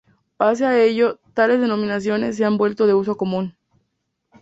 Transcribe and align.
Pese 0.35 0.65
a 0.65 0.79
ello, 0.79 1.19
tales 1.35 1.61
denominaciones 1.61 2.35
se 2.35 2.43
han 2.43 2.57
vuelto 2.57 2.87
de 2.87 2.95
uso 2.95 3.15
común. 3.17 3.55